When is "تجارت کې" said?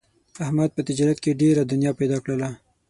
0.87-1.39